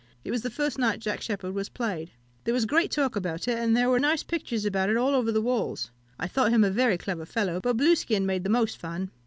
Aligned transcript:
It 0.23 0.31
was 0.31 0.41
the 0.41 0.49
first 0.49 0.79
night 0.79 0.99
Jack 0.99 1.21
Sheppard 1.21 1.53
was 1.53 1.69
played. 1.69 2.09
There 2.43 2.55
was 2.55 2.65
great 2.65 2.89
talk 2.89 3.15
about 3.15 3.47
it, 3.47 3.59
and 3.59 3.77
there 3.77 3.87
were 3.87 3.99
nice 3.99 4.23
pictures 4.23 4.65
about 4.65 4.89
it 4.89 4.97
all 4.97 5.13
over 5.13 5.31
the 5.31 5.41
walls. 5.43 5.91
I 6.17 6.27
thought 6.27 6.49
him 6.51 6.63
a 6.63 6.71
very 6.71 6.97
clever 6.97 7.23
fellow; 7.27 7.59
but 7.61 7.77
Blueskin 7.77 8.25
made 8.25 8.43
the 8.43 8.49
most 8.49 8.79
fun. 8.79 9.11